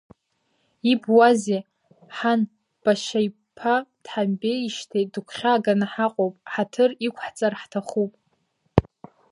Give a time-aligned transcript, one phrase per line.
[0.91, 1.61] Ибуазеи,
[2.15, 2.41] ҳан,
[2.83, 8.11] башьа иԥа дҳамбеижьҭеи дыгәхьааганы ҳаҟоуп, ҳаҭыр иқәҳҵар ҳҭахуп.